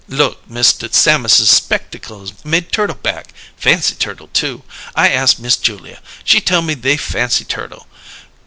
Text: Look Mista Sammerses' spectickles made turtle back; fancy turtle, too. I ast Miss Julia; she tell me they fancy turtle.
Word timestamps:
Look 0.09 0.49
Mista 0.49 0.89
Sammerses' 0.91 1.51
spectickles 1.51 2.33
made 2.43 2.71
turtle 2.71 2.95
back; 2.95 3.27
fancy 3.55 3.93
turtle, 3.93 4.29
too. 4.33 4.63
I 4.95 5.09
ast 5.09 5.39
Miss 5.39 5.57
Julia; 5.57 6.01
she 6.23 6.41
tell 6.41 6.63
me 6.63 6.73
they 6.73 6.97
fancy 6.97 7.45
turtle. 7.45 7.85